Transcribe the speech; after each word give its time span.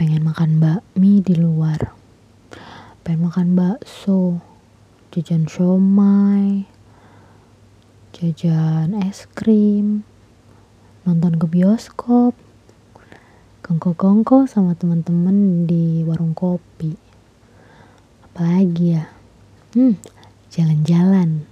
pengen 0.00 0.24
makan 0.24 0.64
bakmi 0.64 1.20
di 1.20 1.36
luar. 1.36 1.92
Pengen 3.04 3.28
makan 3.28 3.52
bakso 3.52 4.40
jajan 5.12 5.44
siomay 5.44 6.64
jajan 8.16 8.96
es 8.96 9.28
krim 9.36 10.08
nonton 11.04 11.36
ke 11.36 11.44
bioskop 11.44 12.32
kongko-kongko 13.60 14.48
sama 14.48 14.72
teman-teman 14.72 15.68
di 15.68 16.00
warung 16.08 16.32
kopi. 16.32 16.96
Apalagi 18.24 18.96
ya? 18.96 19.04
Hmm 19.76 20.00
jalan-jalan. 20.48 21.44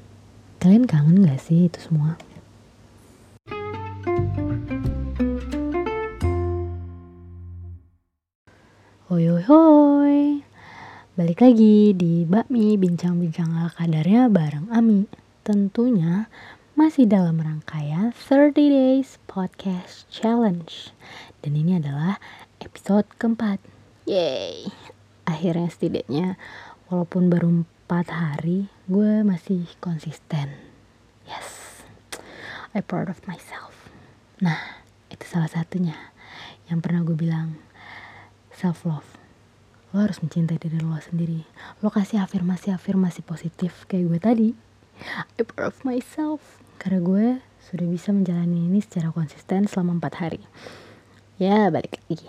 Kalian 0.57 0.89
kangen 0.89 1.21
gak 1.21 1.45
sih 1.45 1.69
itu 1.69 1.85
semua 1.85 2.17
Hoi 9.09 9.25
hoi 9.25 9.41
hoi 9.49 10.45
Balik 11.17 11.41
lagi 11.41 11.97
di 11.97 12.29
Bakmi 12.29 12.77
Bincang-bincang 12.77 13.57
ala 13.57 13.73
kadarnya 13.73 14.29
bareng 14.29 14.69
Ami. 14.69 15.09
Tentunya 15.41 16.29
masih 16.77 17.09
dalam 17.09 17.41
rangkaian 17.41 18.13
30 18.13 18.53
Days 18.53 19.17
Podcast 19.25 20.05
Challenge. 20.13 20.93
Dan 21.41 21.57
ini 21.57 21.81
adalah 21.81 22.21
episode 22.61 23.09
keempat. 23.17 23.65
Yeay. 24.05 24.69
Akhirnya 25.25 25.73
setidaknya 25.73 26.37
walaupun 26.93 27.33
baru 27.33 27.65
4 27.89 28.13
hari 28.13 28.69
gue 28.93 29.25
masih 29.25 29.73
konsisten. 29.81 30.53
Yes. 31.25 31.81
I 32.77 32.85
proud 32.85 33.09
of 33.09 33.25
myself. 33.25 33.89
Nah 34.45 34.85
itu 35.09 35.25
salah 35.25 35.49
satunya 35.49 35.97
yang 36.69 36.85
pernah 36.85 37.01
gue 37.01 37.17
bilang 37.17 37.57
self 38.59 38.83
love. 38.83 39.07
Lo 39.95 40.03
harus 40.03 40.19
mencintai 40.19 40.59
diri 40.59 40.83
lo 40.83 40.99
sendiri. 40.99 41.47
Lo 41.79 41.95
kasih 41.95 42.19
afirmasi 42.19 42.75
afirmasi 42.75 43.23
positif 43.23 43.87
kayak 43.87 44.05
gue 44.11 44.19
tadi. 44.19 44.49
I 45.39 45.47
of 45.63 45.79
myself. 45.87 46.59
Karena 46.83 46.99
gue 46.99 47.27
sudah 47.71 47.87
bisa 47.87 48.11
menjalani 48.11 48.67
ini 48.67 48.83
secara 48.83 49.15
konsisten 49.15 49.71
selama 49.71 50.03
empat 50.03 50.15
hari. 50.19 50.43
Ya 51.39 51.71
balik 51.71 52.03
lagi. 52.11 52.27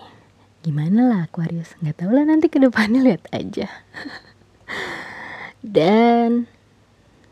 Gimana 0.61 1.09
lah 1.09 1.19
Aquarius? 1.25 1.73
Nggak 1.81 2.05
tahu 2.05 2.11
lah 2.13 2.29
nanti 2.29 2.45
ke 2.45 2.61
depannya 2.61 3.01
lihat 3.01 3.25
aja. 3.33 3.65
Dan 5.65 6.45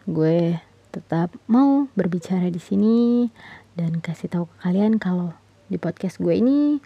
gue 0.10 0.58
tetap 0.90 1.38
mau 1.46 1.86
berbicara 1.94 2.50
di 2.50 2.58
sini 2.58 3.30
dan 3.78 4.02
kasih 4.02 4.32
tahu 4.32 4.50
ke 4.50 4.56
kalian 4.66 4.98
kalau 4.98 5.38
di 5.70 5.78
podcast 5.78 6.18
gue 6.18 6.34
ini 6.34 6.82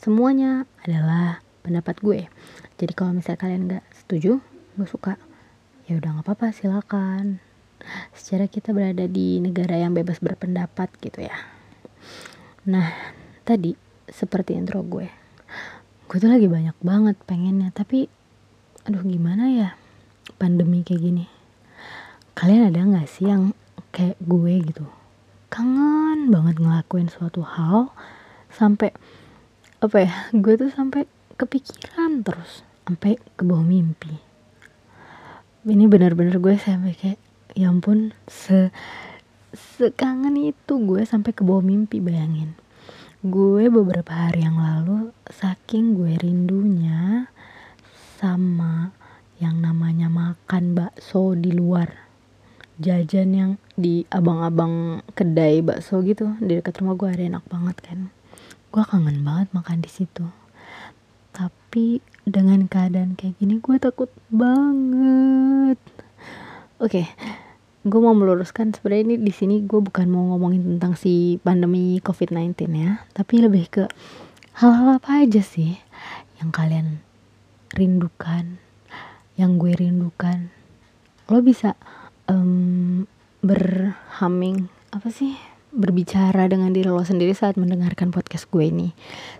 semuanya 0.00 0.64
adalah 0.86 1.44
pendapat 1.60 2.00
gue. 2.00 2.26
Jadi 2.80 2.92
kalau 2.96 3.16
misalnya 3.16 3.40
kalian 3.40 3.62
nggak 3.68 3.84
setuju 3.92 4.40
gue 4.76 4.88
suka 4.88 5.20
ya 5.88 5.98
udah 6.00 6.18
nggak 6.18 6.26
apa-apa 6.26 6.52
silakan. 6.56 7.38
Secara 8.12 8.48
kita 8.48 8.76
berada 8.76 9.08
di 9.08 9.40
negara 9.40 9.76
yang 9.76 9.96
bebas 9.96 10.20
berpendapat 10.20 10.92
gitu 11.00 11.24
ya. 11.24 11.36
Nah 12.68 12.92
tadi 13.44 13.76
seperti 14.10 14.58
intro 14.58 14.82
gue 14.82 15.06
gue 16.10 16.18
tuh 16.18 16.26
lagi 16.26 16.50
banyak 16.50 16.74
banget 16.82 17.14
pengennya 17.22 17.70
tapi 17.70 18.10
aduh 18.82 19.06
gimana 19.06 19.46
ya 19.46 19.68
pandemi 20.36 20.82
kayak 20.82 21.02
gini. 21.06 21.24
Kalian 22.34 22.74
ada 22.74 22.82
nggak 22.82 23.06
sih 23.06 23.30
yang 23.30 23.54
kayak 23.94 24.18
gue 24.22 24.54
gitu 24.70 24.86
kangen 25.50 26.30
banget 26.30 26.62
ngelakuin 26.62 27.10
suatu 27.10 27.42
hal 27.42 27.90
sampai 28.54 28.94
apa 29.82 29.96
ya 30.06 30.12
gue 30.30 30.54
tuh 30.54 30.70
sampai 30.70 31.10
kepikiran 31.40 32.20
terus 32.20 32.60
sampai 32.84 33.16
ke 33.16 33.42
bawah 33.48 33.64
mimpi. 33.64 34.12
Ini 35.64 35.88
benar-benar 35.88 36.36
gue 36.36 36.60
sampai 36.60 36.92
kayak 36.92 37.20
ya 37.56 37.72
ampun 37.72 38.12
se 38.28 38.68
sekangen 39.56 40.36
itu 40.36 40.72
gue 40.84 41.00
sampai 41.08 41.32
ke 41.32 41.40
bawah 41.40 41.64
mimpi 41.64 41.96
bayangin. 42.04 42.52
Gue 43.24 43.72
beberapa 43.72 44.12
hari 44.12 44.44
yang 44.44 44.60
lalu 44.60 45.16
saking 45.32 45.96
gue 45.96 46.20
rindunya 46.20 47.32
sama 48.20 48.92
yang 49.40 49.64
namanya 49.64 50.12
makan 50.12 50.76
bakso 50.76 51.32
di 51.32 51.56
luar. 51.56 52.10
Jajan 52.80 53.30
yang 53.32 53.50
di 53.76 54.04
abang-abang 54.12 55.04
kedai 55.16 55.64
bakso 55.64 56.04
gitu 56.04 56.36
di 56.40 56.60
dekat 56.60 56.80
rumah 56.84 56.96
gue 57.00 57.08
ada 57.08 57.24
enak 57.36 57.44
banget 57.48 57.76
kan. 57.80 57.98
Gue 58.72 58.84
kangen 58.84 59.24
banget 59.24 59.48
makan 59.56 59.80
di 59.84 59.90
situ 59.92 60.39
tapi 61.70 62.02
dengan 62.26 62.66
keadaan 62.66 63.14
kayak 63.14 63.38
gini 63.38 63.62
gue 63.62 63.78
takut 63.78 64.10
banget. 64.26 65.78
Oke 66.82 67.06
okay, 67.06 67.06
gue 67.86 68.00
mau 68.02 68.10
meluruskan 68.10 68.74
sebenarnya 68.74 69.14
ini 69.14 69.16
di 69.22 69.30
sini 69.30 69.62
gue 69.62 69.78
bukan 69.78 70.10
mau 70.10 70.34
ngomongin 70.34 70.66
tentang 70.66 70.98
si 70.98 71.38
pandemi 71.46 72.02
covid-19 72.02 72.74
ya. 72.74 73.06
Tapi 73.14 73.46
lebih 73.46 73.70
ke 73.70 73.84
hal-hal 74.58 74.98
apa 74.98 75.22
aja 75.22 75.46
sih 75.46 75.78
yang 76.42 76.50
kalian 76.50 77.06
rindukan 77.78 78.58
yang 79.38 79.54
gue 79.54 79.70
rindukan? 79.70 80.50
Lo 81.30 81.38
bisa 81.38 81.78
um, 82.26 83.06
berhaming 83.46 84.66
apa 84.90 85.06
sih 85.14 85.38
berbicara 85.70 86.50
dengan 86.50 86.74
diri 86.74 86.90
lo 86.90 87.02
sendiri 87.02 87.30
saat 87.30 87.54
mendengarkan 87.54 88.10
podcast 88.10 88.50
gue 88.50 88.66
ini. 88.66 88.90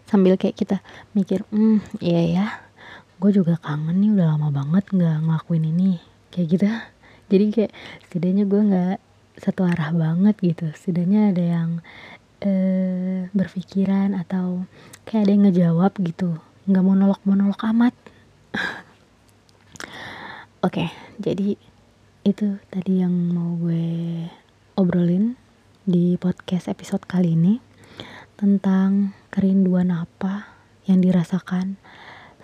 Sambil 0.06 0.38
kayak 0.38 0.56
kita 0.58 0.78
mikir 1.14 1.42
hmm 1.50 1.82
iya 1.98 2.22
ya 2.26 2.46
gue 3.20 3.30
juga 3.36 3.60
kangen 3.60 4.00
nih 4.00 4.10
udah 4.16 4.26
lama 4.32 4.48
banget 4.48 4.88
nggak 4.96 5.16
ngelakuin 5.26 5.64
ini 5.68 6.00
kayak 6.32 6.46
gitu. 6.56 6.66
Jadi 7.30 7.44
kayak 7.52 7.72
setidaknya 8.08 8.44
gue 8.46 8.60
nggak 8.62 8.96
satu 9.42 9.66
arah 9.66 9.90
banget 9.92 10.34
gitu. 10.40 10.66
Setidaknya 10.72 11.34
ada 11.34 11.44
yang 11.44 11.70
eh, 12.40 13.28
berpikiran 13.34 14.16
atau 14.16 14.64
kayak 15.04 15.28
ada 15.28 15.30
yang 15.34 15.42
ngejawab 15.50 15.92
gitu. 16.00 16.38
Nggak 16.70 16.84
monolog 16.86 17.20
monolog 17.26 17.60
amat. 17.74 17.94
Oke 20.60 20.84
okay, 20.84 20.88
jadi 21.16 21.56
itu 22.20 22.60
tadi 22.68 23.00
yang 23.00 23.12
mau 23.32 23.56
gue 23.56 24.28
obrolin 24.76 25.40
di 25.90 26.14
podcast 26.14 26.70
episode 26.70 27.02
kali 27.02 27.34
ini 27.34 27.58
tentang 28.38 29.10
kerinduan 29.34 29.90
apa 29.90 30.46
yang 30.86 31.02
dirasakan 31.02 31.82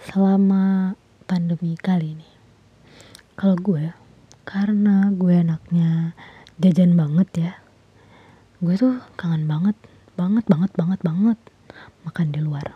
selama 0.02 0.98
pandemi 1.30 1.78
kali 1.78 2.18
ini. 2.18 2.26
Kalau 3.38 3.54
gue, 3.54 3.94
karena 4.42 5.14
gue 5.14 5.46
anaknya 5.46 6.18
jajan 6.58 6.98
banget 6.98 7.28
ya, 7.38 7.52
gue 8.66 8.74
tuh 8.74 8.98
kangen 9.14 9.46
banget, 9.46 9.78
banget, 10.18 10.42
banget, 10.50 10.74
banget, 10.74 11.00
banget 11.06 11.38
makan 12.02 12.34
di 12.34 12.42
luar. 12.42 12.74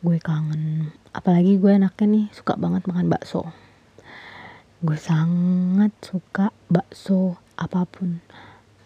Gue 0.00 0.16
kangen, 0.16 0.88
apalagi 1.12 1.60
gue 1.60 1.68
anaknya 1.68 2.06
nih 2.08 2.26
suka 2.32 2.56
banget 2.56 2.88
makan 2.88 3.12
bakso. 3.12 3.44
Gue 4.80 4.96
sangat 4.96 5.92
suka 6.00 6.48
bakso 6.72 7.36
apa 7.60 7.84
pun 7.84 8.24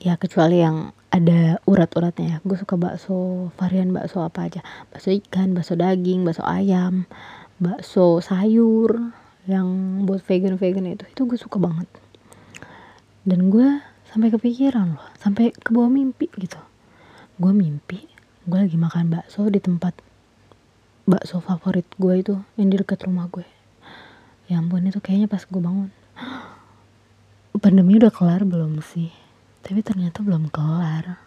ya 0.02 0.18
kecuali 0.20 0.60
yang 0.60 0.95
ada 1.16 1.56
urat-uratnya 1.64 2.26
ya. 2.26 2.38
Gue 2.44 2.56
suka 2.60 2.76
bakso 2.76 3.48
varian 3.56 3.90
bakso 3.96 4.20
apa 4.20 4.46
aja. 4.46 4.60
Bakso 4.92 5.08
ikan 5.12 5.56
bakso 5.56 5.72
daging 5.74 6.28
bakso 6.28 6.44
ayam 6.44 7.08
bakso 7.56 8.20
sayur 8.20 9.16
yang 9.48 9.66
buat 10.04 10.20
vegan 10.20 10.60
vegan 10.60 10.84
itu. 10.84 11.08
Itu 11.08 11.24
gue 11.24 11.40
suka 11.40 11.56
banget. 11.56 11.88
Dan 13.24 13.48
gue 13.48 13.80
sampai 14.12 14.30
kepikiran 14.30 14.96
loh 14.96 15.08
sampai 15.18 15.50
ke 15.52 15.72
bawah 15.72 15.90
mimpi 15.90 16.28
gitu. 16.36 16.60
Gue 17.40 17.52
mimpi 17.52 18.06
gue 18.46 18.58
lagi 18.62 18.78
makan 18.78 19.10
bakso 19.10 19.48
di 19.50 19.58
tempat 19.58 19.98
bakso 21.02 21.42
favorit 21.42 21.86
gue 21.98 22.14
itu 22.22 22.34
yang 22.54 22.70
di 22.70 22.78
dekat 22.78 23.02
rumah 23.02 23.26
gue 23.26 23.42
ya 24.46 24.62
ampun 24.62 24.86
itu 24.86 25.02
kayaknya 25.02 25.26
pas 25.26 25.42
gue 25.42 25.58
bangun. 25.58 25.90
Pandemi 27.62 27.98
udah 27.98 28.14
kelar 28.14 28.46
belum 28.46 28.78
sih 28.78 29.25
tapi 29.66 29.82
ternyata 29.82 30.22
belum 30.22 30.46
kelar. 30.54 31.18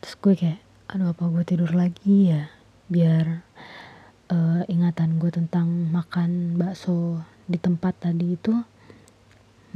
Terus 0.00 0.14
gue 0.24 0.34
kayak 0.40 0.60
aduh 0.88 1.12
apa 1.12 1.28
gue 1.28 1.44
tidur 1.44 1.68
lagi 1.76 2.32
ya? 2.32 2.48
Biar 2.88 3.44
uh, 4.32 4.64
ingatan 4.72 5.20
gue 5.20 5.28
tentang 5.28 5.68
makan 5.92 6.56
bakso 6.56 7.20
di 7.44 7.60
tempat 7.60 8.08
tadi 8.08 8.40
itu 8.40 8.56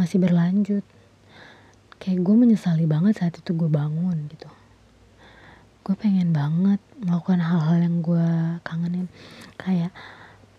masih 0.01 0.17
berlanjut. 0.17 0.81
Kayak 2.01 2.25
gue 2.25 2.35
menyesali 2.49 2.89
banget 2.89 3.21
saat 3.21 3.37
itu 3.37 3.53
gue 3.53 3.69
bangun 3.69 4.25
gitu. 4.33 4.49
Gue 5.85 5.93
pengen 6.01 6.33
banget 6.33 6.81
melakukan 6.97 7.45
hal-hal 7.45 7.77
yang 7.77 8.01
gue 8.01 8.29
kangenin. 8.65 9.13
Kayak 9.61 9.93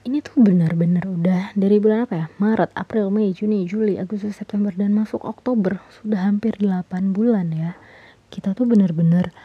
ini 0.07 0.23
tuh 0.23 0.39
benar-benar 0.39 1.03
udah 1.03 1.51
dari 1.51 1.83
bulan 1.83 2.07
apa 2.07 2.15
ya? 2.15 2.25
Maret, 2.39 2.71
April, 2.79 3.11
Mei, 3.11 3.35
Juni, 3.35 3.67
Juli, 3.67 3.99
Agustus, 3.99 4.39
September 4.39 4.71
dan 4.71 4.95
masuk 4.95 5.19
Oktober. 5.27 5.83
Sudah 5.99 6.23
hampir 6.23 6.55
8 6.55 7.11
bulan 7.11 7.51
ya. 7.51 7.75
Kita 8.31 8.55
tuh 8.55 8.63
benar-benar 8.71 9.35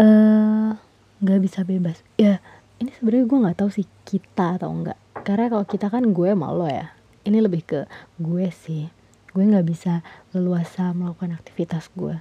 eh, 0.00 0.72
nggak 1.20 1.38
uh, 1.38 1.42
bisa 1.44 1.68
bebas. 1.68 2.00
Ya 2.16 2.40
ini 2.80 2.96
sebenarnya 2.96 3.28
gue 3.28 3.38
nggak 3.44 3.58
tahu 3.60 3.68
sih 3.68 3.84
kita 4.08 4.56
atau 4.56 4.72
enggak 4.72 4.96
karena 5.20 5.52
kalau 5.52 5.68
kita 5.68 5.92
kan 5.92 6.16
gue 6.16 6.30
malu 6.32 6.64
ya. 6.64 6.96
Ini 7.28 7.44
lebih 7.44 7.68
ke 7.68 7.80
gue 8.16 8.48
sih. 8.48 8.88
Gue 9.36 9.44
nggak 9.44 9.68
bisa 9.68 10.00
leluasa 10.32 10.96
melakukan 10.96 11.36
aktivitas 11.36 11.92
gue. 11.92 12.16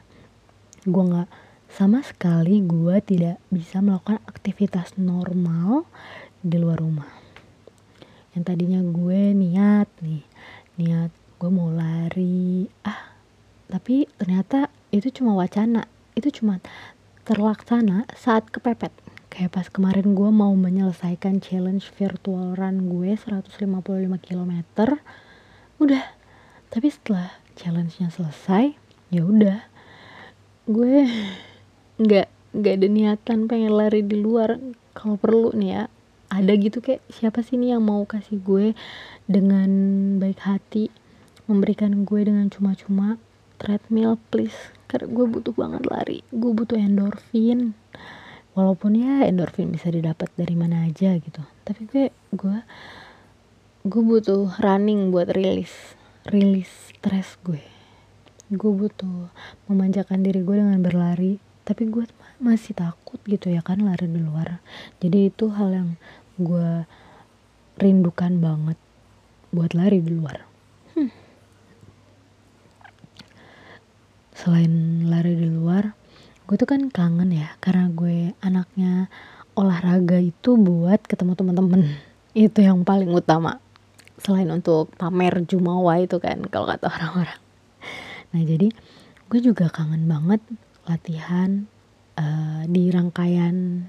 Gue 0.83 1.03
nggak 1.15 1.31
sama 1.71 2.03
sekali 2.03 2.59
gue 2.59 2.95
tidak 3.07 3.39
bisa 3.47 3.79
melakukan 3.79 4.19
aktivitas 4.27 4.99
normal 4.99 5.87
di 6.43 6.59
luar 6.59 6.79
rumah 6.79 7.16
yang 8.37 8.45
tadinya 8.45 8.77
gue 8.85 9.33
niat 9.33 9.89
nih 10.05 10.21
niat 10.77 11.09
gue 11.41 11.49
mau 11.49 11.73
lari. 11.73 12.69
Ah 12.85 13.17
tapi 13.65 14.05
ternyata 14.21 14.69
itu 14.93 15.09
cuma 15.09 15.33
wacana 15.33 15.89
itu 16.13 16.29
cuma 16.29 16.61
terlaksana 17.25 18.05
saat 18.13 18.47
kepepet. 18.53 18.93
Kayak 19.33 19.57
pas 19.57 19.67
kemarin 19.73 20.13
gue 20.13 20.29
mau 20.29 20.53
menyelesaikan 20.53 21.41
challenge 21.41 21.89
virtual 21.97 22.53
run 22.53 22.93
gue 22.93 23.17
155 23.17 23.57
km 24.21 24.53
udah. 25.81 26.05
Tapi 26.69 26.87
setelah 26.93 27.33
challenge-nya 27.57 28.13
selesai 28.13 28.77
ya 29.09 29.25
udah. 29.25 29.65
Gue 30.69 31.09
nggak 32.05 32.27
nggak 32.53 32.73
ada 32.77 32.87
niatan 32.87 33.49
pengen 33.49 33.73
lari 33.73 34.05
di 34.05 34.13
luar. 34.13 34.61
Kalau 34.93 35.17
perlu 35.17 35.57
nih 35.57 35.69
ya 35.73 35.83
ada 36.27 36.53
gitu 36.59 36.83
kayak 36.83 37.03
siapa 37.07 37.39
sih 37.39 37.55
nih 37.55 37.75
yang 37.75 37.83
mau 37.87 38.03
kasih 38.03 38.39
gue 38.43 38.75
dengan 39.27 39.69
baik 40.19 40.43
hati 40.43 40.91
memberikan 41.47 42.03
gue 42.03 42.27
dengan 42.27 42.51
cuma-cuma? 42.51 43.15
Treadmill 43.57 44.19
please. 44.29 44.75
Karena 44.85 45.09
gue 45.09 45.25
butuh 45.27 45.55
banget 45.55 45.83
lari 45.87 46.19
gue 46.29 46.51
butuh 46.51 46.75
endorfin. 46.75 47.73
Walaupun 48.53 48.97
ya 48.97 49.23
endorfin 49.25 49.71
bisa 49.71 49.87
didapat 49.87 50.27
dari 50.35 50.55
mana 50.57 50.85
aja 50.85 51.15
gitu. 51.15 51.41
Tapi 51.63 51.87
gue 51.87 52.05
gue 52.35 52.57
gue 53.87 54.03
butuh 54.03 54.51
running 54.59 55.15
buat 55.15 55.31
rilis 55.31 55.95
rilis 56.27 56.69
stres 56.91 57.39
gue. 57.47 57.63
Gue 58.51 58.71
butuh 58.71 59.31
memanjakan 59.71 60.27
diri 60.27 60.43
gue 60.43 60.59
dengan 60.59 60.79
berlari. 60.83 61.39
Tapi 61.63 61.87
gue 61.87 62.03
masih 62.37 62.77
takut 62.77 63.17
gitu 63.25 63.49
ya 63.49 63.65
kan 63.65 63.81
lari 63.81 64.05
di 64.05 64.21
luar. 64.21 64.61
Jadi 65.01 65.29
itu 65.33 65.49
hal 65.49 65.69
yang 65.73 65.89
gue 66.37 66.85
rindukan 67.77 68.37
banget 68.41 68.77
buat 69.53 69.71
lari 69.73 70.01
di 70.01 70.11
luar. 70.13 70.45
Hmm. 70.97 71.13
selain 74.37 75.03
lari 75.09 75.33
di 75.33 75.49
luar 75.49 75.97
gue 76.47 76.55
tuh 76.55 76.69
kan 76.69 76.87
kangen 76.93 77.33
ya 77.33 77.57
karena 77.59 77.89
gue 77.91 78.31
anaknya 78.39 79.11
olahraga 79.57 80.21
itu 80.21 80.53
buat 80.55 81.01
ketemu 81.03 81.33
teman-teman. 81.33 81.81
Itu 82.37 82.61
yang 82.61 82.85
paling 82.85 83.09
utama. 83.09 83.57
Selain 84.21 84.45
untuk 84.53 84.93
pamer 84.93 85.41
jumawa 85.49 85.97
itu 85.97 86.21
kan 86.21 86.45
kalau 86.53 86.69
kata 86.69 86.85
orang-orang. 86.85 87.41
Nah 88.29 88.41
jadi 88.45 88.69
gue 89.27 89.39
juga 89.41 89.73
kangen 89.73 90.05
banget 90.05 90.41
latihan 90.85 91.65
uh, 92.17 92.65
di 92.65 92.89
rangkaian 92.89 93.87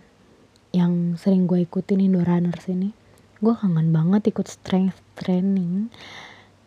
yang 0.70 1.16
sering 1.16 1.48
gue 1.48 1.64
ikutin 1.64 2.04
Indo 2.04 2.20
Runners 2.20 2.68
ini 2.68 2.92
gue 3.38 3.54
kangen 3.54 3.94
banget 3.94 4.34
ikut 4.34 4.50
strength 4.50 4.98
training 5.14 5.94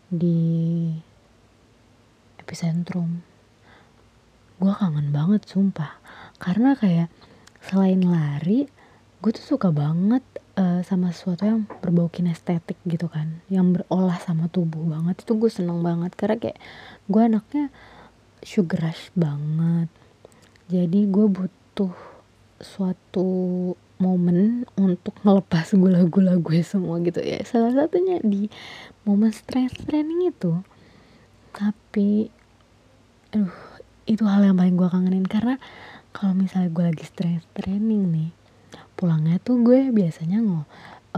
di 0.08 0.88
epicentrum. 2.40 3.20
Gue 4.56 4.72
kangen 4.76 5.12
banget 5.12 5.44
sumpah. 5.44 6.00
Karena 6.40 6.72
kayak 6.72 7.12
selain 7.60 8.00
lari 8.00 8.68
gue 9.22 9.30
tuh 9.30 9.56
suka 9.56 9.68
banget 9.70 10.24
uh, 10.58 10.82
sama 10.82 11.14
sesuatu 11.14 11.46
yang 11.46 11.68
berbau 11.84 12.08
kinestetik 12.08 12.80
gitu 12.88 13.08
kan. 13.12 13.44
Yang 13.52 13.84
berolah 13.84 14.16
sama 14.16 14.48
tubuh 14.48 14.84
banget. 14.88 15.28
Itu 15.28 15.36
gue 15.36 15.52
seneng 15.52 15.84
banget. 15.84 16.16
Karena 16.16 16.40
kayak 16.40 16.58
gue 17.08 17.20
anaknya 17.20 17.68
sugar 18.40 18.90
rush 18.90 19.12
banget 19.12 19.92
jadi 20.70 21.00
gue 21.10 21.26
butuh 21.26 21.94
suatu 22.62 23.28
momen 24.02 24.66
untuk 24.74 25.14
ngelepas 25.22 25.74
gula-gula 25.78 26.38
gue 26.38 26.60
semua 26.66 26.98
gitu 27.02 27.22
ya. 27.22 27.42
Salah 27.46 27.70
satunya 27.74 28.18
di 28.22 28.50
momen 29.06 29.30
stress 29.30 29.74
training 29.86 30.34
itu. 30.34 30.58
Tapi 31.54 32.26
aduh 33.30 33.54
itu 34.06 34.22
hal 34.26 34.42
yang 34.42 34.58
paling 34.58 34.74
gue 34.74 34.88
kangenin. 34.90 35.26
Karena 35.26 35.54
kalau 36.10 36.34
misalnya 36.34 36.70
gue 36.74 36.84
lagi 36.90 37.04
stress 37.06 37.46
training 37.54 38.10
nih 38.10 38.30
pulangnya 38.98 39.42
tuh 39.42 39.58
gue 39.66 39.90
biasanya 39.90 40.38
ngo 40.38 40.62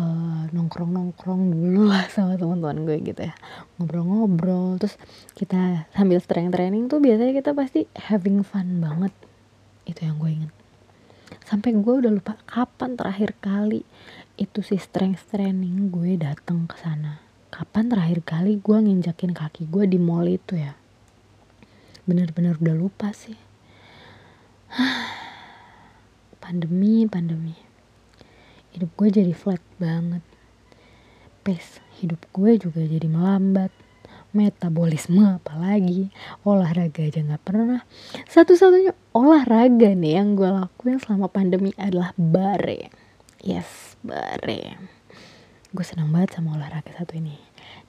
uh, 0.01 0.49
nongkrong 0.57 0.89
nongkrong 0.89 1.53
dulu 1.53 1.93
lah 1.93 2.09
sama 2.09 2.41
teman-teman 2.41 2.85
gue 2.85 2.97
gitu 3.01 3.21
ya. 3.29 3.35
Ngobrol-ngobrol 3.77 4.81
terus 4.81 4.97
kita 5.37 5.89
sambil 5.93 6.21
strength 6.21 6.57
training 6.57 6.89
tuh 6.89 7.01
biasanya 7.01 7.33
kita 7.33 7.53
pasti 7.53 7.89
having 7.97 8.41
fun 8.45 8.81
banget 8.81 9.13
itu 9.85 10.01
yang 10.05 10.17
gue 10.21 10.31
inget 10.31 10.55
sampai 11.45 11.77
gue 11.77 11.95
udah 12.05 12.13
lupa 12.13 12.41
kapan 12.49 12.97
terakhir 12.97 13.37
kali 13.41 13.85
itu 14.35 14.65
si 14.67 14.75
strength 14.81 15.31
training 15.31 15.95
gue 15.95 16.19
datang 16.19 16.67
ke 16.67 16.75
sana. 16.75 17.23
Kapan 17.55 17.87
terakhir 17.87 18.27
kali 18.27 18.59
gue 18.59 18.79
nginjakin 18.83 19.31
kaki 19.31 19.71
gue 19.71 19.87
di 19.87 19.99
mall 20.01 20.27
itu 20.27 20.59
ya? 20.59 20.75
Bener-bener 22.03 22.59
udah 22.59 22.75
lupa 22.75 23.15
sih. 23.15 23.39
Pandemi 26.43 27.07
pandemi. 27.07 27.55
Hidup 28.75 28.91
gue 28.99 29.09
jadi 29.23 29.31
flat 29.31 29.63
banget. 29.79 30.25
Pace 31.47 31.79
hidup 32.03 32.19
gue 32.35 32.59
juga 32.59 32.83
jadi 32.83 33.07
melambat. 33.07 33.71
Metabolisme 34.35 35.39
apalagi. 35.39 36.11
Olahraga 36.43 37.07
aja 37.07 37.23
nggak 37.23 37.45
pernah. 37.47 37.87
Satu-satunya 38.27 38.99
olahraga 39.15 39.95
nih 39.95 40.19
yang 40.19 40.35
gue 40.35 40.51
lakuin 40.51 40.99
selama 40.99 41.31
pandemi 41.31 41.71
adalah 41.79 42.11
bare. 42.19 42.91
Yes 43.39 43.95
bare. 44.03 44.75
Gue 45.71 45.85
senang 45.87 46.11
banget 46.11 46.35
sama 46.35 46.59
olahraga 46.59 46.91
satu 46.99 47.15
ini. 47.15 47.39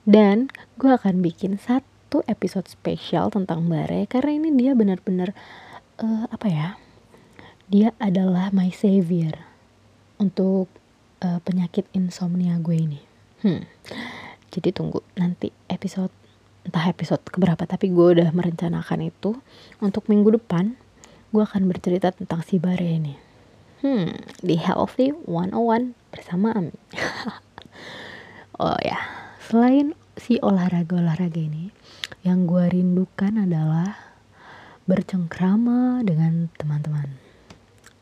Dan 0.06 0.46
gue 0.78 0.86
akan 0.86 1.18
bikin 1.20 1.58
satu 1.58 2.22
episode 2.30 2.70
spesial 2.70 3.34
tentang 3.34 3.66
bare 3.66 4.06
karena 4.06 4.38
ini 4.38 4.54
dia 4.54 4.72
benar-benar 4.78 5.34
uh, 5.98 6.30
apa 6.30 6.46
ya? 6.46 6.68
Dia 7.66 7.90
adalah 7.98 8.54
my 8.54 8.70
savior 8.70 9.34
untuk 10.22 10.70
uh, 11.26 11.42
penyakit 11.42 11.90
insomnia 11.90 12.54
gue 12.62 12.78
ini. 12.78 13.00
Hmm. 13.42 13.66
Jadi 14.54 14.70
tunggu 14.70 15.02
nanti 15.18 15.50
episode 15.66 16.14
entah 16.62 16.86
episode 16.86 17.22
keberapa 17.26 17.66
tapi 17.66 17.90
gue 17.90 18.06
udah 18.18 18.30
merencanakan 18.30 19.10
itu 19.10 19.38
untuk 19.78 20.06
minggu 20.10 20.38
depan 20.38 20.74
gue 21.30 21.42
akan 21.42 21.70
bercerita 21.70 22.12
tentang 22.12 22.42
si 22.46 22.60
Bare 22.60 22.86
ini. 22.86 23.14
Hmm, 23.82 24.14
di 24.40 24.56
Healthy 24.58 25.14
101 25.26 25.94
bersama 26.10 26.52
Ami. 26.54 26.74
oh 28.62 28.78
ya, 28.82 28.98
selain 29.42 29.96
si 30.16 30.40
olahraga-olahraga 30.40 31.38
ini, 31.38 31.70
yang 32.24 32.48
gue 32.48 32.66
rindukan 32.72 33.46
adalah 33.46 34.06
bercengkrama 34.86 36.06
dengan 36.06 36.46
teman-teman 36.54 37.26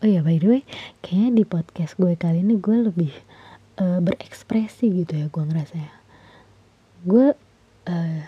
oh 0.04 0.09
ya 0.09 0.21
by 0.21 0.37
the 0.37 0.49
way 0.52 0.62
kayaknya 1.00 1.40
di 1.40 1.45
podcast 1.49 1.97
gue 1.97 2.12
kali 2.12 2.45
ini 2.45 2.61
gue 2.61 2.93
lebih 2.93 3.12
uh, 3.81 4.04
berekspresi 4.04 4.93
gitu 4.93 5.16
ya 5.16 5.26
gue 5.33 5.45
ngerasa 5.49 5.81
ya 5.81 5.93
gue 7.09 7.33
uh, 7.88 8.21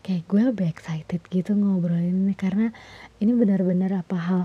kayak 0.00 0.24
gue 0.28 0.40
lebih 0.52 0.66
excited 0.68 1.20
gitu 1.28 1.52
ngobrolin 1.52 2.28
ini 2.28 2.34
karena 2.36 2.72
ini 3.20 3.32
benar-benar 3.36 4.04
apa 4.04 4.16
hal 4.16 4.42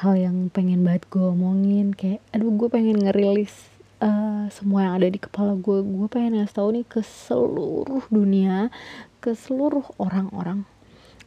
hal 0.00 0.14
yang 0.14 0.52
pengen 0.52 0.86
banget 0.86 1.08
gue 1.10 1.24
omongin. 1.24 1.96
Kayak 1.96 2.20
aduh 2.30 2.52
gue 2.54 2.68
pengen 2.70 3.00
ngerilis 3.00 3.52
uh, 4.04 4.46
semua 4.52 4.86
yang 4.86 4.94
ada 5.00 5.08
di 5.08 5.18
kepala 5.18 5.56
gue. 5.56 5.78
Gue 5.82 6.06
pengen 6.06 6.38
ngasih 6.38 6.56
tahu 6.56 6.68
nih 6.76 6.86
ke 6.86 7.00
seluruh 7.00 8.04
dunia 8.08 8.68
ke 9.20 9.36
seluruh 9.36 9.84
orang-orang 10.00 10.64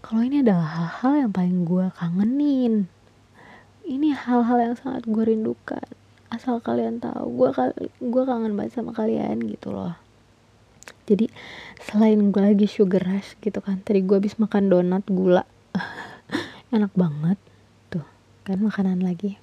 kalau 0.04 0.20
ini 0.20 0.44
adalah 0.44 0.68
hal-hal 0.68 1.14
yang 1.16 1.32
paling 1.32 1.64
gue 1.64 1.88
kangenin. 1.96 2.92
Ini 3.88 4.12
hal-hal 4.12 4.60
yang 4.60 4.76
sangat 4.76 5.08
gue 5.08 5.24
rindukan. 5.24 5.88
Asal 6.28 6.60
kalian 6.60 7.00
tahu 7.00 7.40
gue 7.40 7.50
gue 8.04 8.24
kangen 8.28 8.52
banget 8.60 8.76
sama 8.76 8.92
kalian 8.92 9.40
gitu 9.48 9.72
loh 9.72 10.03
jadi 11.04 11.28
selain 11.84 12.32
gue 12.32 12.40
lagi 12.40 12.68
sugar 12.68 13.04
rush 13.04 13.36
gitu 13.44 13.60
kan 13.60 13.84
tadi 13.84 14.00
gue 14.08 14.16
habis 14.16 14.40
makan 14.40 14.72
donat 14.72 15.04
gula. 15.12 15.44
Enak 16.76 16.96
banget. 16.96 17.36
Tuh 17.92 18.08
kan 18.48 18.60
makanan 18.64 19.04
lagi. 19.04 19.36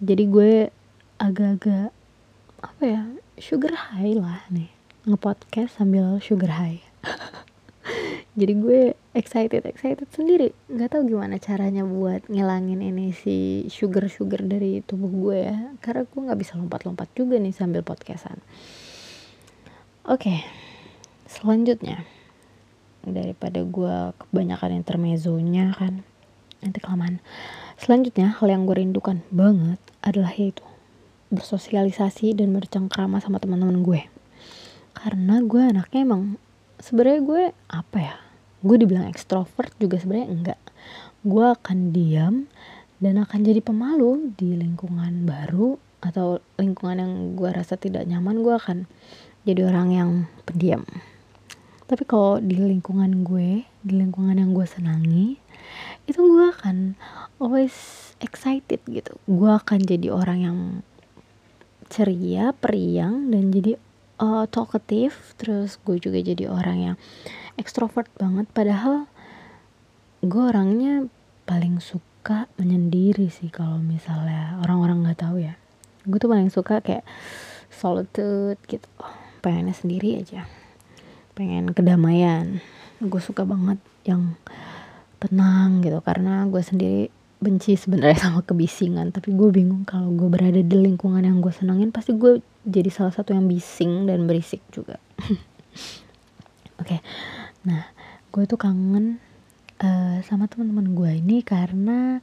Jadi 0.00 0.24
gue 0.32 0.52
agak-agak 1.20 1.92
apa 2.60 2.82
ya 2.84 3.02
sugar 3.36 3.76
high 3.92 4.16
lah 4.16 4.48
nih. 4.48 4.72
Ngepodcast 5.04 5.76
sambil 5.76 6.16
sugar 6.24 6.56
high. 6.56 6.80
Jadi 8.40 8.52
gue 8.56 8.80
excited 9.12 9.68
excited 9.68 10.08
sendiri. 10.08 10.56
Nggak 10.72 10.96
tahu 10.96 11.02
gimana 11.12 11.36
caranya 11.36 11.84
buat 11.84 12.24
ngilangin 12.32 12.80
ini 12.80 13.12
si 13.12 13.68
sugar 13.68 14.08
sugar 14.08 14.40
dari 14.40 14.80
tubuh 14.80 15.12
gue 15.12 15.38
ya. 15.52 15.76
Karena 15.84 16.08
gue 16.08 16.20
nggak 16.32 16.40
bisa 16.40 16.56
lompat-lompat 16.56 17.12
juga 17.12 17.36
nih 17.36 17.52
sambil 17.52 17.84
podcastan 17.84 18.40
oke 20.06 20.20
okay, 20.20 20.38
selanjutnya. 21.28 22.04
Daripada 23.00 23.64
gue 23.64 24.12
kebanyakan 24.16 24.76
intermezzonya 24.76 25.72
kan 25.72 26.04
nanti 26.60 26.78
kelamaan. 26.80 27.24
Selanjutnya 27.80 28.36
hal 28.36 28.52
yang 28.52 28.68
gue 28.68 28.76
rindukan 28.76 29.24
banget 29.32 29.80
adalah 30.04 30.32
yaitu 30.36 30.60
bersosialisasi 31.32 32.36
dan 32.36 32.52
bercengkrama 32.52 33.22
sama 33.24 33.40
teman-teman 33.40 33.80
gue. 33.80 34.04
Karena 34.92 35.40
gue 35.40 35.62
anaknya 35.64 36.00
emang 36.04 36.22
sebenarnya 36.76 37.20
gue 37.24 37.42
apa 37.72 37.98
ya? 37.98 38.16
Gue 38.60 38.76
dibilang 38.76 39.08
ekstrovert 39.08 39.72
juga 39.80 39.96
sebenarnya 39.96 40.28
enggak. 40.28 40.60
Gue 41.24 41.48
akan 41.48 41.96
diam 41.96 42.44
dan 43.00 43.16
akan 43.16 43.40
jadi 43.40 43.64
pemalu 43.64 44.36
di 44.36 44.60
lingkungan 44.60 45.24
baru 45.24 45.80
atau 46.04 46.40
lingkungan 46.60 47.00
yang 47.00 47.12
gue 47.36 47.48
rasa 47.48 47.76
tidak 47.80 48.04
nyaman 48.08 48.44
gue 48.44 48.54
akan 48.56 48.78
jadi 49.44 49.72
orang 49.72 49.88
yang 49.92 50.10
pendiam. 50.44 50.84
Tapi 51.88 52.06
kalau 52.06 52.38
di 52.38 52.54
lingkungan 52.54 53.26
gue 53.26 53.66
di 53.82 53.92
lingkungan 53.96 54.36
yang 54.36 54.54
gue 54.54 54.62
senangi 54.68 55.40
itu 56.06 56.20
gue 56.20 56.46
akan 56.54 56.94
always 57.42 57.74
excited 58.22 58.78
gitu. 58.86 59.16
Gue 59.26 59.50
akan 59.50 59.82
jadi 59.82 60.12
orang 60.12 60.38
yang 60.38 60.58
ceria 61.90 62.54
periang 62.54 63.34
dan 63.34 63.50
jadi 63.50 63.74
uh, 64.22 64.46
talkative. 64.46 65.16
Terus 65.40 65.80
gue 65.82 65.98
juga 65.98 66.22
jadi 66.22 66.46
orang 66.46 66.78
yang 66.78 66.96
ekstrovert 67.58 68.12
banget. 68.20 68.46
Padahal 68.54 69.10
gue 70.22 70.42
orangnya 70.46 71.08
paling 71.48 71.82
suka 71.82 72.46
menyendiri 72.60 73.32
sih 73.32 73.50
kalau 73.50 73.80
misalnya 73.82 74.60
orang-orang 74.62 75.08
nggak 75.08 75.26
tahu 75.26 75.42
ya. 75.42 75.58
Gue 76.06 76.22
tuh 76.22 76.30
paling 76.30 76.52
suka 76.54 76.78
kayak 76.84 77.02
solitude 77.70 78.60
gitu 78.70 78.86
pengennya 79.40 79.74
sendiri 79.74 80.20
aja. 80.20 80.46
Pengen 81.34 81.72
kedamaian. 81.72 82.60
Gue 83.00 83.20
suka 83.20 83.48
banget 83.48 83.80
yang 84.04 84.36
tenang 85.20 85.84
gitu 85.84 86.00
karena 86.00 86.48
gue 86.48 86.62
sendiri 86.64 87.12
benci 87.40 87.74
sebenarnya 87.74 88.20
sama 88.28 88.44
kebisingan. 88.44 89.10
Tapi 89.10 89.32
gue 89.32 89.48
bingung 89.50 89.88
kalau 89.88 90.12
gue 90.12 90.28
berada 90.28 90.60
di 90.60 90.76
lingkungan 90.76 91.24
yang 91.24 91.40
gue 91.40 91.52
senangin 91.52 91.90
pasti 91.90 92.14
gue 92.14 92.44
jadi 92.68 92.92
salah 92.92 93.16
satu 93.16 93.32
yang 93.32 93.48
bising 93.48 94.06
dan 94.06 94.28
berisik 94.28 94.60
juga. 94.70 95.00
Oke. 96.80 96.96
Okay. 96.96 97.00
nah 97.60 97.84
gue 98.32 98.44
tuh 98.48 98.56
kangen 98.56 99.20
uh, 99.84 100.22
sama 100.24 100.48
teman-teman 100.48 100.96
gue 100.96 101.10
ini 101.20 101.44
karena 101.44 102.20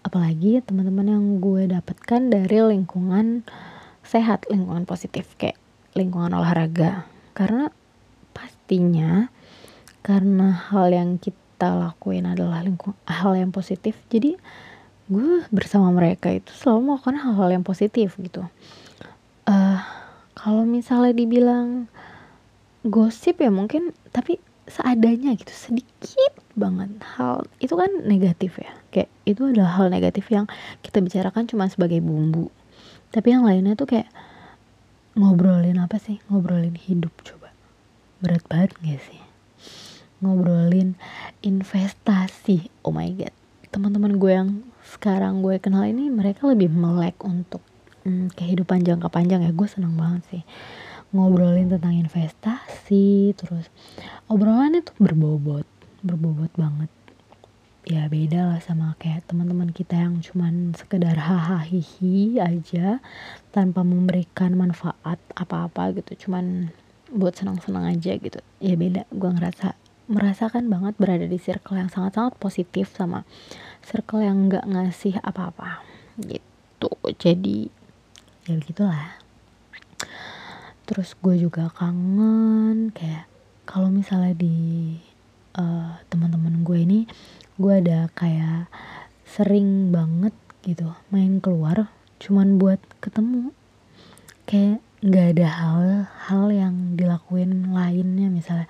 apalagi 0.00 0.64
teman-teman 0.64 1.06
yang 1.12 1.24
gue 1.42 1.68
dapatkan 1.68 2.32
dari 2.32 2.58
lingkungan 2.62 3.44
sehat 4.04 4.48
lingkungan 4.48 4.88
positif. 4.88 5.36
Kayak 5.36 5.60
lingkungan 5.96 6.32
olahraga. 6.34 7.06
Karena 7.32 7.70
pastinya 8.36 9.30
karena 10.04 10.54
hal 10.70 10.88
yang 10.94 11.20
kita 11.20 11.74
lakuin 11.74 12.24
adalah 12.24 12.62
lingkung 12.62 12.94
hal 13.04 13.34
yang 13.34 13.50
positif 13.50 13.98
jadi 14.06 14.38
gue 15.08 15.42
bersama 15.50 15.88
mereka 15.90 16.28
itu 16.28 16.52
selalu 16.52 16.92
melakukan 16.92 17.16
hal-hal 17.16 17.48
yang 17.48 17.64
positif 17.64 18.14
gitu. 18.20 18.44
Uh, 19.48 19.80
kalau 20.36 20.68
misalnya 20.68 21.16
dibilang 21.16 21.88
gosip 22.84 23.40
ya 23.40 23.48
mungkin 23.48 23.96
tapi 24.12 24.36
seadanya 24.68 25.32
gitu 25.32 25.50
sedikit 25.50 26.36
banget 26.52 26.92
hal 27.16 27.48
itu 27.58 27.72
kan 27.72 27.88
negatif 28.04 28.60
ya. 28.60 28.70
Kayak 28.92 29.10
itu 29.24 29.48
adalah 29.48 29.80
hal 29.80 29.88
negatif 29.88 30.28
yang 30.28 30.44
kita 30.84 31.00
bicarakan 31.00 31.48
cuma 31.48 31.72
sebagai 31.72 32.04
bumbu. 32.04 32.52
Tapi 33.08 33.32
yang 33.32 33.48
lainnya 33.48 33.72
tuh 33.80 33.88
kayak 33.88 34.12
ngobrolin 35.18 35.82
apa 35.82 35.98
sih? 35.98 36.22
Ngobrolin 36.30 36.78
hidup 36.78 37.10
coba. 37.26 37.50
Berat 38.22 38.46
banget 38.46 38.70
gak 38.78 39.02
sih? 39.02 39.20
Ngobrolin 40.22 40.94
investasi. 41.42 42.70
Oh 42.86 42.94
my 42.94 43.10
god. 43.18 43.34
Teman-teman 43.74 44.16
gue 44.22 44.32
yang 44.32 44.50
sekarang 44.86 45.42
gue 45.42 45.58
kenal 45.58 45.84
ini 45.84 46.08
mereka 46.08 46.46
lebih 46.46 46.70
melek 46.70 47.18
untuk 47.26 47.60
hmm, 48.06 48.30
kehidupan 48.38 48.86
jangka 48.86 49.10
panjang 49.10 49.42
ya. 49.42 49.50
Gue 49.50 49.66
senang 49.66 49.98
banget 49.98 50.22
sih. 50.30 50.42
Ngobrolin 51.10 51.66
tentang 51.66 51.98
investasi 51.98 53.34
terus 53.34 53.66
obrolannya 54.30 54.86
tuh 54.86 54.94
berbobot. 55.02 55.66
Berbobot 56.06 56.54
banget 56.54 56.90
ya 57.88 58.04
beda 58.04 58.52
lah 58.52 58.60
sama 58.60 58.92
kayak 59.00 59.24
teman-teman 59.24 59.72
kita 59.72 59.96
yang 59.96 60.20
cuman 60.20 60.76
sekedar 60.76 61.16
hahaha 61.16 61.64
aja 62.44 63.00
tanpa 63.48 63.80
memberikan 63.80 64.52
manfaat 64.52 65.16
apa-apa 65.32 65.96
gitu. 65.96 66.28
Cuman 66.28 66.68
buat 67.08 67.32
senang-senang 67.32 67.88
aja 67.88 68.20
gitu. 68.20 68.44
Ya 68.60 68.76
beda. 68.76 69.08
Gue 69.08 69.32
ngerasa 69.32 69.72
merasakan 70.04 70.68
banget 70.68 71.00
berada 71.00 71.24
di 71.24 71.40
circle 71.40 71.80
yang 71.80 71.88
sangat-sangat 71.88 72.36
positif 72.36 72.92
sama 72.92 73.24
circle 73.80 74.20
yang 74.20 74.52
nggak 74.52 74.68
ngasih 74.68 75.16
apa-apa. 75.24 75.80
Gitu. 76.20 76.92
Jadi 77.16 77.72
ya 78.44 78.52
begitulah. 78.60 79.16
Terus 80.84 81.16
gue 81.16 81.40
juga 81.40 81.72
kangen 81.72 82.92
kayak 82.92 83.24
kalau 83.64 83.88
misalnya 83.88 84.36
di 84.36 84.96
uh, 85.58 85.98
teman-teman 86.08 86.62
gue 86.62 86.78
ini 86.78 87.00
gue 87.58 87.72
ada 87.74 88.06
kayak 88.14 88.70
sering 89.26 89.90
banget 89.90 90.32
gitu 90.62 90.94
main 91.10 91.42
keluar 91.42 91.90
cuman 92.22 92.58
buat 92.58 92.78
ketemu. 93.02 93.54
Kayak 94.48 94.80
nggak 94.98 95.26
ada 95.36 95.46
hal-hal 95.46 96.44
yang 96.50 96.74
dilakuin 96.98 97.70
lainnya 97.70 98.26
misalnya 98.30 98.66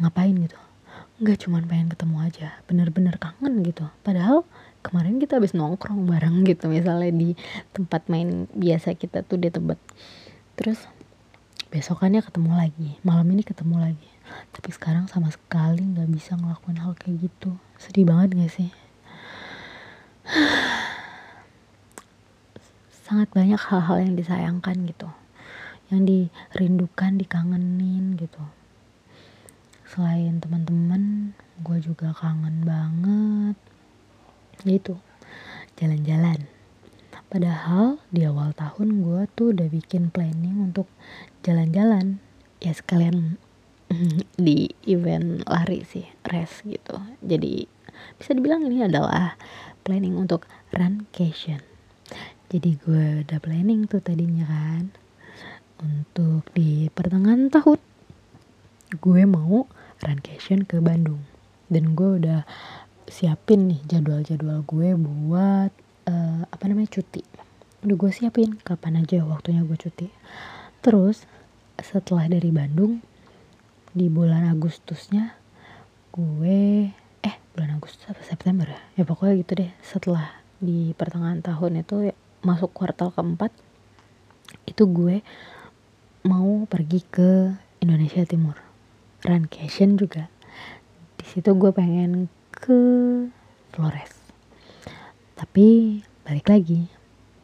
ngapain 0.00 0.32
gitu. 0.36 0.56
Nggak 1.18 1.38
cuman 1.44 1.62
pengen 1.68 1.88
ketemu 1.92 2.16
aja. 2.24 2.48
Bener-bener 2.64 3.16
kangen 3.20 3.60
gitu. 3.66 3.84
Padahal 4.00 4.46
kemarin 4.80 5.20
kita 5.20 5.36
habis 5.36 5.52
nongkrong 5.52 6.06
bareng 6.08 6.46
gitu 6.48 6.70
misalnya 6.70 7.12
di 7.12 7.34
tempat 7.76 8.08
main 8.08 8.48
biasa 8.56 8.96
kita 8.96 9.26
tuh 9.26 9.36
di 9.36 9.52
tebet. 9.52 9.80
Terus 10.56 10.80
besokannya 11.68 12.24
ketemu 12.24 12.52
lagi. 12.56 12.90
Malam 13.04 13.28
ini 13.36 13.44
ketemu 13.44 13.76
lagi 13.84 14.17
tapi 14.52 14.74
sekarang 14.74 15.06
sama 15.06 15.30
sekali 15.30 15.84
nggak 15.84 16.10
bisa 16.10 16.34
ngelakuin 16.34 16.82
hal 16.82 16.98
kayak 16.98 17.30
gitu. 17.30 17.54
Sedih 17.78 18.08
banget 18.08 18.34
gak 18.34 18.52
sih? 18.52 18.70
Sangat 23.08 23.32
banyak 23.32 23.56
hal-hal 23.56 24.04
yang 24.04 24.12
disayangkan 24.18 24.84
gitu. 24.84 25.08
Yang 25.88 26.00
dirindukan 26.04 27.16
dikangenin 27.16 28.20
gitu. 28.20 28.44
Selain 29.88 30.36
teman-teman 30.36 31.32
gue 31.64 31.78
juga 31.80 32.12
kangen 32.12 32.68
banget. 32.68 33.56
Yaitu 34.68 35.00
jalan-jalan. 35.80 36.44
Padahal 37.28 38.00
di 38.08 38.24
awal 38.24 38.56
tahun 38.56 39.04
gue 39.04 39.20
tuh 39.36 39.52
udah 39.52 39.68
bikin 39.68 40.08
planning 40.12 40.72
untuk 40.72 40.88
jalan-jalan. 41.44 42.20
Ya 42.58 42.74
sekalian 42.74 43.38
di 44.46 44.68
event 44.86 45.44
lari 45.48 45.84
sih 45.84 46.06
race 46.28 46.64
gitu. 46.64 47.00
Jadi 47.24 47.66
bisa 48.16 48.30
dibilang 48.36 48.64
ini 48.66 48.84
adalah 48.84 49.34
planning 49.82 50.14
untuk 50.14 50.46
run 50.70 51.08
cation 51.10 51.64
jadi 52.48 52.80
gue 52.80 53.28
udah 53.28 53.38
planning 53.44 53.84
tuh 53.84 54.00
tadinya 54.00 54.48
kan 54.48 54.88
untuk 55.84 56.48
di 56.56 56.88
pertengahan 56.88 57.52
tahun 57.52 57.76
gue 58.96 59.22
mau 59.28 59.68
runcation 60.00 60.64
ke 60.64 60.80
Bandung. 60.80 61.20
Dan 61.68 61.92
gue 61.92 62.16
udah 62.16 62.48
siapin 63.04 63.68
nih 63.68 63.84
jadwal-jadwal 63.84 64.64
gue 64.64 64.96
buat 64.96 65.68
uh, 66.08 66.48
apa 66.48 66.64
namanya 66.72 66.96
cuti. 66.96 67.20
Udah 67.84 67.96
gue 68.00 68.10
siapin 68.16 68.56
kapan 68.64 69.04
aja 69.04 69.28
waktunya 69.28 69.60
gue 69.68 69.76
cuti. 69.76 70.08
Terus 70.80 71.28
setelah 71.84 72.32
dari 72.32 72.48
Bandung 72.48 73.04
di 73.96 74.12
bulan 74.12 74.44
Agustusnya 74.52 75.32
gue 76.12 76.90
eh 77.24 77.36
bulan 77.54 77.78
Agustus 77.78 78.04
apa 78.10 78.20
September 78.24 78.66
ya? 78.68 78.80
Ya 79.00 79.04
pokoknya 79.06 79.34
gitu 79.40 79.52
deh. 79.64 79.70
Setelah 79.80 80.28
di 80.58 80.92
pertengahan 80.98 81.40
tahun 81.40 81.86
itu 81.86 82.10
ya, 82.10 82.14
masuk 82.42 82.74
kuartal 82.74 83.14
keempat 83.14 83.54
itu 84.66 84.84
gue 84.88 85.22
mau 86.24 86.66
pergi 86.66 87.00
ke 87.08 87.54
Indonesia 87.80 88.24
Timur. 88.26 88.56
Runcation 89.22 89.98
juga. 89.98 90.26
Di 91.18 91.26
situ 91.26 91.50
gue 91.54 91.70
pengen 91.74 92.30
ke 92.50 92.80
Flores. 93.74 94.14
Tapi 95.34 95.98
balik 96.26 96.50
lagi 96.50 96.86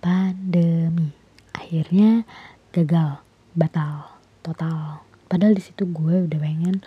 pandemi. 0.03 1.11
Akhirnya 1.55 2.27
gagal. 2.75 3.23
Batal. 3.55 4.11
Total 4.45 5.04
padahal 5.27 5.57
di 5.57 5.63
situ 5.65 5.89
gue 5.89 6.29
udah 6.29 6.41
pengen 6.41 6.85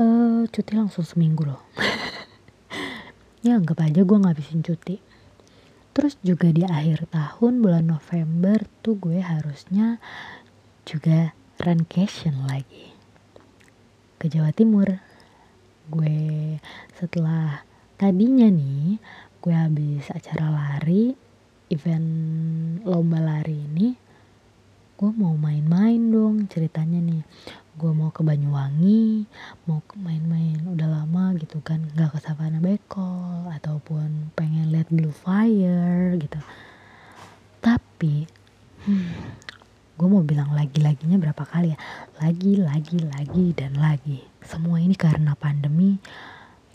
uh, 0.00 0.42
cuti 0.48 0.72
langsung 0.76 1.04
seminggu 1.04 1.48
loh. 1.48 1.62
Ya 3.40 3.56
anggap 3.56 3.80
aja 3.80 4.04
gue 4.04 4.18
ngabisin 4.20 4.60
cuti. 4.60 5.00
Terus 5.96 6.20
juga 6.20 6.52
di 6.52 6.60
akhir 6.60 7.08
tahun 7.08 7.64
bulan 7.64 7.88
November 7.88 8.68
tuh 8.84 9.00
gue 9.00 9.16
harusnya 9.16 9.96
juga 10.84 11.32
runcation 11.56 12.44
lagi 12.44 12.92
ke 14.20 14.28
Jawa 14.28 14.52
Timur. 14.52 15.00
Gue 15.88 16.60
setelah 17.00 17.64
tadinya 17.96 18.52
nih 18.52 19.00
gue 19.40 19.54
habis 19.56 20.04
acara 20.12 20.52
lari 20.52 21.16
event 21.72 22.08
lomba 22.84 23.24
lari 23.24 23.56
ini 23.56 23.96
gue 25.00 25.16
mau 25.16 25.32
main-main 25.32 25.96
dong 26.12 26.44
ceritanya 26.44 27.00
nih. 27.00 27.24
Gue 27.80 27.88
mau 27.96 28.12
ke 28.12 28.20
Banyuwangi 28.20 29.24
mau 29.64 29.80
main-main. 29.96 30.60
Udah 30.68 30.92
lama 30.92 31.32
gitu 31.40 31.64
kan 31.64 31.80
nggak 31.96 32.12
ke 32.12 32.18
Savana 32.20 32.60
Bekol 32.60 33.48
ataupun 33.48 34.28
pengen 34.36 34.68
lihat 34.68 34.92
Blue 34.92 35.08
Fire 35.08 36.20
gitu. 36.20 36.36
Tapi 37.64 38.28
hmm, 38.84 39.12
gue 39.96 40.04
mau 40.04 40.20
bilang 40.20 40.52
lagi-laginya 40.52 41.16
berapa 41.16 41.48
kali 41.48 41.72
ya? 41.72 41.80
Lagi 42.20 42.60
lagi 42.60 43.00
lagi 43.00 43.56
dan 43.56 43.80
lagi. 43.80 44.20
Semua 44.44 44.84
ini 44.84 45.00
karena 45.00 45.32
pandemi. 45.32 45.96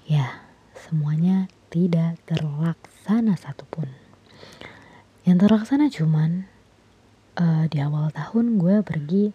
Ya 0.09 0.41
semuanya 0.73 1.45
tidak 1.69 2.17
terlaksana 2.25 3.37
satupun. 3.37 3.85
Yang 5.29 5.45
terlaksana 5.45 5.93
cuman 5.93 6.54
uh, 7.39 7.63
di 7.67 7.77
awal 7.83 8.11
tahun 8.11 8.59
gue 8.59 8.81
pergi 8.81 9.25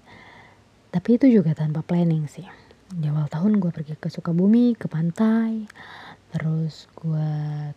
tapi 0.90 1.16
itu 1.16 1.30
juga 1.30 1.54
tanpa 1.54 1.86
planning 1.86 2.26
sih. 2.26 2.46
Di 2.90 3.06
awal 3.06 3.30
tahun 3.30 3.62
gue 3.62 3.70
pergi 3.70 3.94
ke 3.94 4.10
Sukabumi 4.10 4.74
ke 4.74 4.90
pantai 4.90 5.70
terus 6.30 6.90
gue 6.94 7.30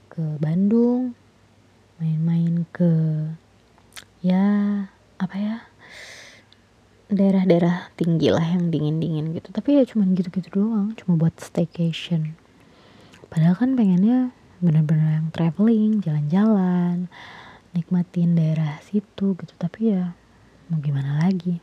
ke 0.09 0.25
Bandung 0.41 1.13
main-main 2.01 2.65
ke 2.73 2.89
ya 4.25 4.45
apa 5.17 5.35
ya 5.37 5.57
daerah-daerah 7.13 7.93
tinggi 7.93 8.33
lah 8.33 8.41
yang 8.41 8.73
dingin-dingin 8.73 9.37
gitu. 9.37 9.53
Tapi 9.53 9.77
ya 9.77 9.83
cuman 9.85 10.17
gitu-gitu 10.17 10.49
doang 10.49 10.97
cuma 10.97 11.21
buat 11.21 11.37
staycation. 11.37 12.33
Padahal 13.29 13.53
kan 13.53 13.77
pengennya 13.77 14.33
bener-bener 14.63 15.21
yang 15.21 15.29
traveling 15.29 16.01
jalan-jalan 16.01 17.11
nikmatin 17.73 18.37
daerah 18.37 18.79
situ 18.85 19.37
gitu. 19.37 19.53
Tapi 19.57 19.93
ya 19.93 20.13
mau 20.69 20.79
gimana 20.79 21.21
lagi? 21.21 21.59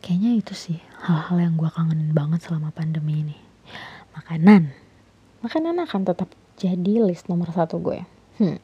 Kayaknya 0.00 0.30
itu 0.40 0.54
sih 0.56 0.78
hal-hal 1.04 1.36
yang 1.38 1.54
gue 1.60 1.70
kangenin 1.70 2.12
banget 2.16 2.40
selama 2.44 2.72
pandemi 2.72 3.22
ini. 3.22 3.36
Makanan. 4.16 4.72
Makanan 5.44 5.84
akan 5.84 6.02
tetap 6.08 6.28
jadi 6.60 7.00
list 7.00 7.32
nomor 7.32 7.48
satu 7.56 7.80
gue 7.80 8.04
hmm. 8.36 8.60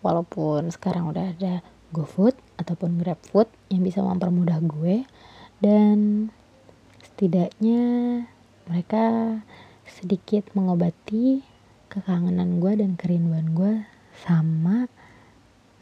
walaupun 0.00 0.72
sekarang 0.72 1.12
udah 1.12 1.36
ada 1.36 1.60
GoFood 1.92 2.32
ataupun 2.56 2.96
GrabFood 2.96 3.48
yang 3.68 3.84
bisa 3.84 4.00
mempermudah 4.00 4.60
gue 4.64 5.04
dan 5.60 6.28
setidaknya 7.04 7.84
mereka 8.64 9.36
sedikit 9.84 10.48
mengobati 10.56 11.44
kekangenan 11.92 12.56
gue 12.56 12.72
dan 12.80 12.96
kerinduan 12.96 13.52
gue 13.52 13.84
sama 14.24 14.88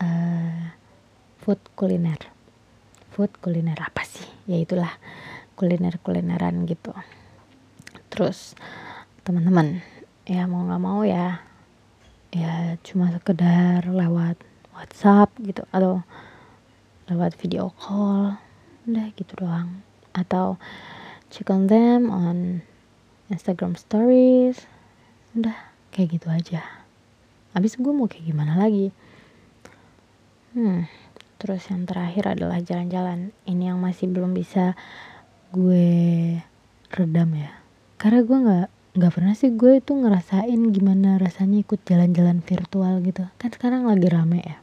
uh, 0.00 0.72
food 1.42 1.60
kuliner. 1.76 2.18
Food 3.14 3.30
kuliner 3.38 3.78
apa 3.78 4.02
sih? 4.02 4.26
Ya 4.48 4.58
itulah 4.58 4.90
kuliner 5.54 6.00
kulineran 6.02 6.66
gitu. 6.66 6.90
Terus 8.10 8.58
teman-teman 9.22 9.82
ya 10.24 10.48
mau 10.48 10.64
nggak 10.64 10.82
mau 10.82 11.00
ya 11.04 11.40
ya 12.34 12.74
cuma 12.82 13.12
sekedar 13.14 13.86
lewat 13.86 14.40
WhatsApp 14.74 15.30
gitu 15.38 15.62
atau 15.70 16.02
lewat 17.06 17.38
video 17.38 17.70
call 17.78 18.40
udah 18.90 19.06
gitu 19.14 19.32
doang. 19.38 19.84
Atau 20.14 20.58
check 21.30 21.50
on 21.50 21.70
them 21.70 22.10
on 22.10 22.62
Instagram 23.30 23.78
stories 23.78 24.66
udah 25.34 25.54
kayak 25.94 26.18
gitu 26.18 26.28
aja. 26.30 26.62
Habis 27.54 27.78
gue 27.78 27.92
mau 27.94 28.10
kayak 28.10 28.26
gimana 28.26 28.58
lagi 28.58 28.90
hmm 30.54 31.04
terus 31.44 31.68
yang 31.68 31.84
terakhir 31.84 32.24
adalah 32.32 32.56
jalan-jalan. 32.64 33.36
Ini 33.44 33.76
yang 33.76 33.78
masih 33.84 34.08
belum 34.08 34.32
bisa 34.32 34.72
gue 35.52 36.40
redam 36.88 37.36
ya. 37.36 37.52
Karena 38.00 38.24
gue 38.24 38.38
nggak 38.48 38.68
nggak 38.96 39.12
pernah 39.12 39.34
sih 39.36 39.52
gue 39.52 39.82
itu 39.84 39.92
ngerasain 39.92 40.60
gimana 40.72 41.20
rasanya 41.20 41.60
ikut 41.60 41.84
jalan-jalan 41.84 42.40
virtual 42.40 43.04
gitu. 43.04 43.28
Kan 43.36 43.50
sekarang 43.52 43.84
lagi 43.84 44.08
rame 44.08 44.40
ya. 44.40 44.56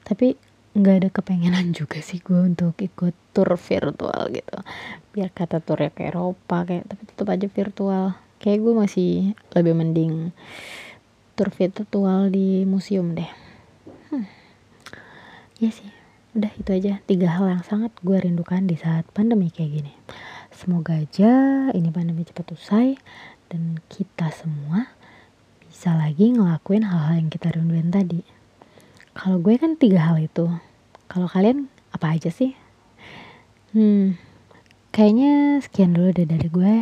Tapi 0.00 0.40
nggak 0.72 0.96
ada 0.96 1.08
kepengenan 1.12 1.74
juga 1.78 2.00
sih 2.00 2.24
gue 2.24 2.40
untuk 2.56 2.72
ikut 2.80 3.12
tour 3.36 3.52
virtual 3.60 4.32
gitu. 4.32 4.58
Biar 5.12 5.28
kata 5.28 5.60
tournya 5.60 5.92
ke 5.92 6.08
Eropa 6.08 6.64
kayak 6.64 6.88
tapi 6.88 7.02
tetap 7.04 7.28
aja 7.28 7.46
virtual. 7.52 8.16
Kayak 8.40 8.58
gue 8.64 8.74
masih 8.80 9.10
lebih 9.52 9.76
mending 9.76 10.32
tour 11.36 11.52
virtual 11.52 12.32
di 12.32 12.64
museum 12.64 13.12
deh. 13.12 13.47
Ya 15.58 15.70
sih. 15.70 15.90
Udah 16.34 16.50
itu 16.54 16.70
aja. 16.70 17.02
Tiga 17.04 17.28
hal 17.34 17.50
yang 17.50 17.62
sangat 17.66 17.90
gue 18.02 18.18
rindukan 18.18 18.64
di 18.64 18.78
saat 18.78 19.06
pandemi 19.12 19.50
kayak 19.50 19.82
gini. 19.82 19.92
Semoga 20.54 20.98
aja 20.98 21.30
ini 21.74 21.90
pandemi 21.90 22.26
cepat 22.26 22.54
usai 22.54 22.98
dan 23.52 23.78
kita 23.86 24.32
semua 24.34 24.90
bisa 25.66 25.94
lagi 25.94 26.34
ngelakuin 26.34 26.86
hal-hal 26.86 27.20
yang 27.20 27.30
kita 27.30 27.52
rinduin 27.52 27.92
tadi. 27.92 28.24
Kalau 29.12 29.42
gue 29.42 29.54
kan 29.58 29.74
tiga 29.74 30.14
hal 30.14 30.22
itu. 30.22 30.46
Kalau 31.10 31.28
kalian 31.28 31.68
apa 31.90 32.14
aja 32.14 32.30
sih? 32.32 32.54
Hmm 33.74 34.28
kayaknya 34.98 35.62
sekian 35.62 35.94
dulu 35.94 36.10
deh 36.10 36.26
dari 36.26 36.48
gue. 36.50 36.74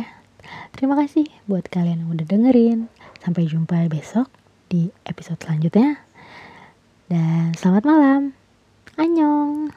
Terima 0.73 0.97
kasih 0.97 1.29
buat 1.45 1.69
kalian 1.69 2.01
yang 2.01 2.09
udah 2.17 2.25
dengerin. 2.25 2.89
Sampai 3.21 3.45
jumpa 3.45 3.85
besok 3.93 4.33
di 4.73 4.89
episode 5.05 5.37
selanjutnya. 5.37 6.01
Dan 7.05 7.53
selamat 7.53 7.83
malam. 7.85 8.36
안녕. 8.99 9.69